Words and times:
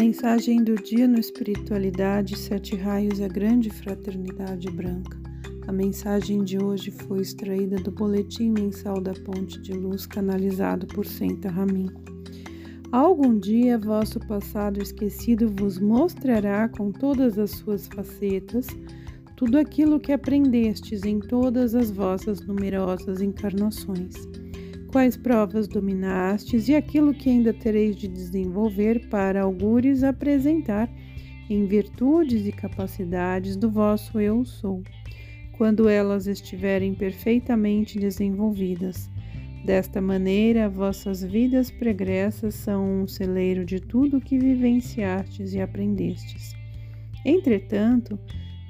Mensagem 0.00 0.62
do 0.62 0.76
dia 0.76 1.08
no 1.08 1.18
Espiritualidade, 1.18 2.38
Sete 2.38 2.76
Raios 2.76 3.20
a 3.20 3.26
Grande 3.26 3.68
Fraternidade 3.68 4.70
Branca. 4.70 5.18
A 5.66 5.72
mensagem 5.72 6.44
de 6.44 6.56
hoje 6.56 6.92
foi 6.92 7.20
extraída 7.20 7.78
do 7.78 7.90
Boletim 7.90 8.52
Mensal 8.52 9.00
da 9.00 9.12
Ponte 9.12 9.60
de 9.60 9.72
Luz, 9.72 10.06
canalizado 10.06 10.86
por 10.86 11.04
Senta 11.04 11.50
Ramin. 11.50 11.90
Algum 12.92 13.36
dia 13.40 13.76
vosso 13.76 14.20
passado 14.20 14.80
esquecido 14.80 15.48
vos 15.48 15.80
mostrará 15.80 16.68
com 16.68 16.92
todas 16.92 17.36
as 17.36 17.50
suas 17.50 17.88
facetas 17.88 18.68
tudo 19.36 19.58
aquilo 19.58 19.98
que 19.98 20.12
aprendestes 20.12 21.02
em 21.02 21.18
todas 21.18 21.74
as 21.74 21.90
vossas 21.90 22.40
numerosas 22.46 23.20
encarnações 23.20 24.14
quais 24.88 25.16
provas 25.16 25.68
dominastes 25.68 26.68
e 26.68 26.74
aquilo 26.74 27.14
que 27.14 27.28
ainda 27.28 27.52
tereis 27.52 27.94
de 27.96 28.08
desenvolver 28.08 29.08
para 29.08 29.42
augures 29.42 30.02
apresentar 30.02 30.90
em 31.48 31.66
virtudes 31.66 32.46
e 32.46 32.52
capacidades 32.52 33.56
do 33.56 33.70
vosso 33.70 34.18
eu 34.20 34.44
sou, 34.44 34.82
quando 35.56 35.88
elas 35.88 36.26
estiverem 36.26 36.94
perfeitamente 36.94 37.98
desenvolvidas. 37.98 39.08
Desta 39.64 40.00
maneira, 40.00 40.68
vossas 40.68 41.22
vidas 41.22 41.70
pregressas 41.70 42.54
são 42.54 43.02
um 43.02 43.06
celeiro 43.06 43.64
de 43.64 43.80
tudo 43.80 44.18
o 44.18 44.20
que 44.20 44.38
vivenciastes 44.38 45.52
e 45.52 45.60
aprendestes. 45.60 46.54
Entretanto, 47.24 48.18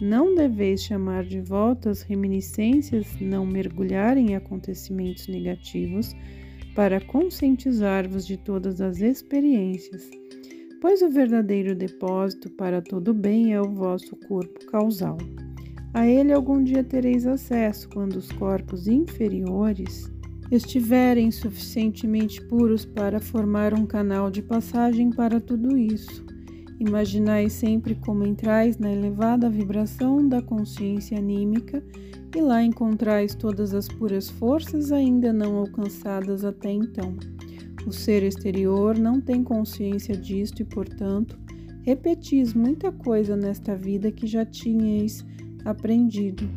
não 0.00 0.34
deveis 0.34 0.82
chamar 0.82 1.24
de 1.24 1.40
volta 1.40 1.90
as 1.90 2.02
reminiscências, 2.02 3.06
não 3.20 3.44
mergulhar 3.44 4.16
em 4.16 4.36
acontecimentos 4.36 5.26
negativos, 5.26 6.14
para 6.74 7.00
conscientizar-vos 7.00 8.24
de 8.24 8.36
todas 8.36 8.80
as 8.80 9.00
experiências, 9.00 10.08
pois 10.80 11.02
o 11.02 11.10
verdadeiro 11.10 11.74
depósito 11.74 12.48
para 12.50 12.80
todo 12.80 13.12
bem 13.12 13.52
é 13.52 13.60
o 13.60 13.72
vosso 13.72 14.14
corpo 14.28 14.64
causal. 14.66 15.18
A 15.92 16.06
ele 16.06 16.32
algum 16.32 16.62
dia 16.62 16.84
tereis 16.84 17.26
acesso 17.26 17.88
quando 17.88 18.16
os 18.16 18.30
corpos 18.30 18.86
inferiores 18.86 20.12
estiverem 20.52 21.32
suficientemente 21.32 22.40
puros 22.42 22.84
para 22.84 23.18
formar 23.18 23.74
um 23.74 23.84
canal 23.84 24.30
de 24.30 24.42
passagem 24.42 25.10
para 25.10 25.40
tudo 25.40 25.76
isso 25.76 26.37
Imaginai 26.78 27.50
sempre 27.50 27.96
como 27.96 28.24
entrais 28.24 28.78
na 28.78 28.92
elevada 28.92 29.50
vibração 29.50 30.26
da 30.28 30.40
consciência 30.40 31.18
anímica 31.18 31.82
e 32.36 32.40
lá 32.40 32.62
encontrais 32.62 33.34
todas 33.34 33.74
as 33.74 33.88
puras 33.88 34.30
forças 34.30 34.92
ainda 34.92 35.32
não 35.32 35.56
alcançadas 35.56 36.44
até 36.44 36.70
então. 36.70 37.16
O 37.84 37.92
ser 37.92 38.22
exterior 38.22 38.96
não 38.96 39.20
tem 39.20 39.42
consciência 39.42 40.16
disto 40.16 40.60
e, 40.60 40.64
portanto, 40.64 41.38
repetis 41.82 42.54
muita 42.54 42.92
coisa 42.92 43.36
nesta 43.36 43.74
vida 43.74 44.12
que 44.12 44.26
já 44.26 44.44
tinhais 44.44 45.24
aprendido. 45.64 46.48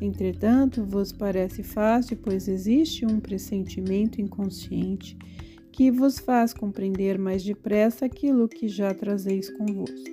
Entretanto, 0.00 0.84
vos 0.84 1.10
parece 1.10 1.64
fácil, 1.64 2.16
pois 2.18 2.46
existe 2.46 3.04
um 3.04 3.18
pressentimento 3.18 4.20
inconsciente 4.20 5.16
que 5.78 5.92
vos 5.92 6.18
faz 6.18 6.52
compreender 6.52 7.20
mais 7.20 7.44
depressa 7.44 8.06
aquilo 8.06 8.48
que 8.48 8.66
já 8.66 8.92
trazeis 8.92 9.48
convosco. 9.48 10.10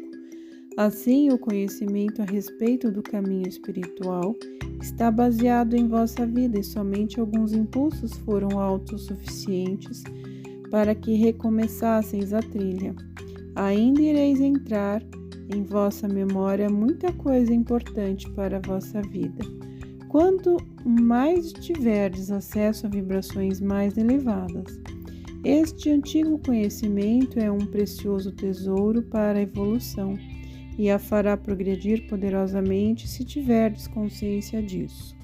Assim, 0.78 1.32
o 1.32 1.40
conhecimento 1.40 2.22
a 2.22 2.26
respeito 2.26 2.92
do 2.92 3.02
caminho 3.02 3.48
espiritual 3.48 4.36
está 4.80 5.10
baseado 5.10 5.76
em 5.76 5.88
vossa 5.88 6.24
vida 6.24 6.60
e 6.60 6.64
somente 6.64 7.20
alguns 7.20 7.52
impulsos 7.52 8.14
foram 8.18 8.60
autossuficientes 8.60 10.04
para 10.70 10.94
que 10.94 11.16
recomeçasseis 11.16 12.32
a 12.32 12.42
trilha. 12.42 12.96
Ainda 13.56 14.04
ireis 14.04 14.40
entrar 14.40 15.02
em 15.52 15.64
vossa 15.64 16.08
memória 16.08 16.70
muita 16.70 17.12
coisa 17.12 17.52
importante 17.52 18.30
para 18.34 18.58
a 18.58 18.68
vossa 18.68 19.02
vida. 19.02 19.44
Quanto 20.10 20.58
mais 20.86 21.52
tiverdes 21.54 22.30
acesso 22.30 22.86
a 22.86 22.90
vibrações 22.90 23.60
mais 23.60 23.98
elevadas, 23.98 24.80
este 25.46 25.92
antigo 25.92 26.40
conhecimento 26.40 27.40
é 27.40 27.52
um 27.52 27.60
precioso 27.60 28.32
tesouro 28.32 29.04
para 29.04 29.38
a 29.38 29.42
evolução 29.44 30.18
e 30.76 30.90
a 30.90 30.98
fará 30.98 31.38
progredir 31.38 32.08
poderosamente 32.08 33.08
se 33.08 33.24
tiverdes 33.24 33.86
consciência 33.86 34.60
disso. 34.60 35.16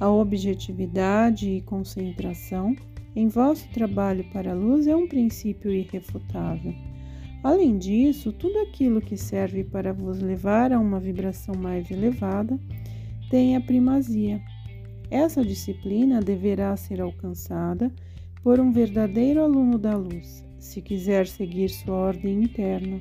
A 0.00 0.08
objetividade 0.08 1.50
e 1.50 1.60
concentração 1.60 2.74
em 3.14 3.28
vosso 3.28 3.68
trabalho 3.74 4.24
para 4.32 4.52
a 4.52 4.54
luz 4.54 4.86
é 4.86 4.96
um 4.96 5.06
princípio 5.06 5.70
irrefutável. 5.70 6.74
Além 7.44 7.76
disso, 7.76 8.32
tudo 8.32 8.58
aquilo 8.60 9.02
que 9.02 9.18
serve 9.18 9.64
para 9.64 9.92
vos 9.92 10.18
levar 10.18 10.72
a 10.72 10.80
uma 10.80 10.98
vibração 10.98 11.54
mais 11.54 11.90
elevada 11.90 12.58
tem 13.28 13.54
a 13.54 13.60
primazia. 13.60 14.40
Essa 15.10 15.44
disciplina 15.44 16.22
deverá 16.22 16.74
ser 16.74 17.02
alcançada 17.02 17.92
por 18.42 18.58
um 18.58 18.72
verdadeiro 18.72 19.42
aluno 19.42 19.78
da 19.78 19.96
luz, 19.96 20.44
se 20.58 20.82
quiser 20.82 21.26
seguir 21.26 21.68
sua 21.68 21.94
ordem 21.94 22.42
interna. 22.42 23.00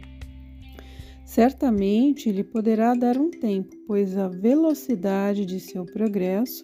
Certamente 1.25 2.29
ele 2.29 2.44
poderá 2.44 2.94
dar 2.94 3.18
um 3.18 3.31
tempo, 3.31 3.75
pois 3.88 4.18
a 4.18 4.28
velocidade 4.28 5.46
de 5.46 5.59
seu 5.59 5.85
progresso 5.85 6.63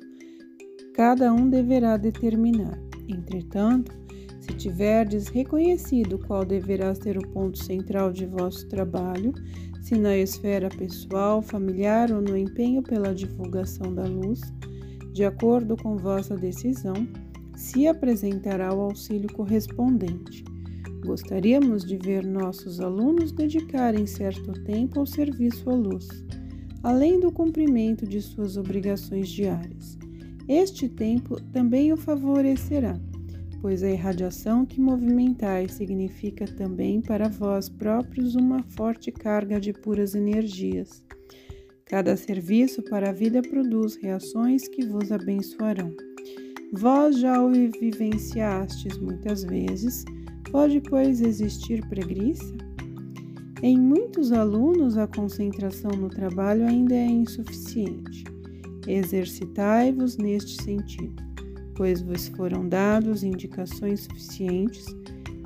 cada 0.94 1.32
um 1.32 1.50
deverá 1.50 1.96
determinar. 1.96 2.78
Entretanto, 3.08 3.96
se 4.42 4.54
tiverdes 4.56 5.28
reconhecido 5.28 6.20
qual 6.20 6.44
deverá 6.44 6.94
ser 6.94 7.18
o 7.18 7.28
ponto 7.30 7.64
central 7.64 8.12
de 8.12 8.26
vosso 8.26 8.68
trabalho, 8.68 9.34
se 9.82 9.96
na 9.96 10.18
esfera 10.18 10.70
pessoal, 10.70 11.42
familiar 11.42 12.12
ou 12.12 12.22
no 12.22 12.36
empenho 12.36 12.84
pela 12.84 13.16
divulgação 13.16 13.94
da 13.94 14.04
luz, 14.04 14.42
de 15.14 15.24
acordo 15.24 15.78
com 15.78 15.98
vossa 15.98 16.36
decisão, 16.36 17.08
se 17.58 17.88
apresentará 17.88 18.72
o 18.72 18.82
auxílio 18.82 19.28
correspondente. 19.34 20.46
Gostaríamos 21.04 21.84
de 21.84 21.98
ver 21.98 22.24
nossos 22.24 22.80
alunos 22.80 23.32
dedicarem 23.32 24.06
certo 24.06 24.54
tempo 24.64 25.00
ao 25.00 25.08
serviço 25.08 25.68
à 25.70 25.74
luz, 25.74 26.08
além 26.84 27.20
do 27.20 27.32
cumprimento 27.32 28.06
de 28.06 28.22
suas 28.22 28.58
obrigações 28.58 29.28
diárias. 29.28 29.98
Este 30.48 30.88
tempo 30.88 31.42
também 31.52 31.92
o 31.92 31.98
favorecerá, 31.98 33.00
pois 33.60 33.82
a 33.82 33.90
irradiação 33.90 34.64
que 34.64 34.80
movimentais 34.80 35.74
significa 35.74 36.46
também 36.46 37.02
para 37.02 37.28
vós 37.28 37.68
próprios 37.68 38.36
uma 38.36 38.62
forte 38.70 39.12
carga 39.12 39.60
de 39.60 39.74
puras 39.74 40.14
energias. 40.14 41.04
Cada 41.86 42.16
serviço 42.16 42.84
para 42.84 43.10
a 43.10 43.14
vida 43.14 43.42
produz 43.42 43.96
reações 43.96 44.68
que 44.68 44.86
vos 44.86 45.12
abençoarão. 45.12 45.92
Vós 46.74 47.20
já 47.20 47.42
o 47.42 47.50
vivenciastes 47.52 48.98
muitas 48.98 49.44
vezes, 49.44 50.04
pode, 50.52 50.82
pois, 50.82 51.22
existir 51.22 51.86
preguiça? 51.88 52.56
Em 53.64 53.80
muitos 53.80 54.32
alunos, 54.34 54.98
a 54.98 55.08
concentração 55.08 55.92
no 55.92 56.10
trabalho 56.10 56.68
ainda 56.68 56.94
é 56.94 57.08
insuficiente. 57.08 58.26
Exercitai-vos 58.86 60.18
neste 60.18 60.62
sentido, 60.62 61.24
pois 61.76 62.02
vos 62.02 62.28
foram 62.28 62.68
dados 62.68 63.24
indicações 63.24 64.02
suficientes 64.02 64.86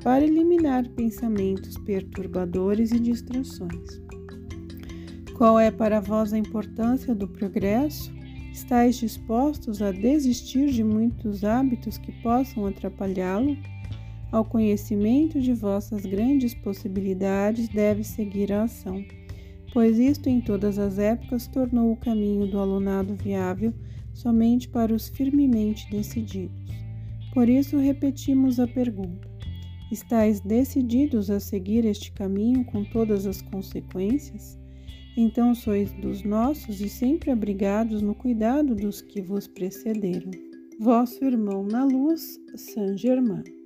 para 0.02 0.24
eliminar 0.24 0.88
pensamentos 0.90 1.78
perturbadores 1.78 2.90
e 2.90 2.98
distrações. 2.98 4.02
Qual 5.36 5.58
é 5.58 5.70
para 5.70 6.00
vós 6.00 6.32
a 6.32 6.38
importância 6.38 7.14
do 7.14 7.28
progresso? 7.28 8.12
Estais 8.52 8.96
dispostos 8.96 9.80
a 9.80 9.90
desistir 9.90 10.70
de 10.70 10.84
muitos 10.84 11.42
hábitos 11.42 11.96
que 11.96 12.12
possam 12.22 12.66
atrapalhá-lo? 12.66 13.56
Ao 14.30 14.44
conhecimento 14.44 15.40
de 15.40 15.54
vossas 15.54 16.04
grandes 16.04 16.54
possibilidades 16.54 17.68
deve 17.68 18.04
seguir 18.04 18.52
a 18.52 18.64
ação, 18.64 19.02
pois 19.72 19.98
isto 19.98 20.28
em 20.28 20.40
todas 20.40 20.78
as 20.78 20.98
épocas 20.98 21.46
tornou 21.46 21.92
o 21.92 21.96
caminho 21.96 22.46
do 22.46 22.58
alunado 22.58 23.14
viável 23.14 23.72
somente 24.12 24.68
para 24.68 24.94
os 24.94 25.08
firmemente 25.08 25.90
decididos. 25.90 26.54
Por 27.32 27.48
isso 27.48 27.78
repetimos 27.78 28.60
a 28.60 28.68
pergunta: 28.68 29.30
Estais 29.90 30.40
decididos 30.40 31.30
a 31.30 31.40
seguir 31.40 31.86
este 31.86 32.12
caminho 32.12 32.66
com 32.66 32.84
todas 32.84 33.26
as 33.26 33.40
consequências? 33.40 34.61
Então 35.16 35.54
sois 35.54 35.92
dos 35.92 36.22
nossos 36.22 36.80
e 36.80 36.88
sempre 36.88 37.30
abrigados 37.30 38.00
no 38.00 38.14
cuidado 38.14 38.74
dos 38.74 39.02
que 39.02 39.20
vos 39.20 39.46
precederam. 39.46 40.30
Vosso 40.78 41.24
irmão 41.24 41.64
na 41.64 41.84
luz, 41.84 42.40
Saint 42.56 42.96
Germain. 42.96 43.61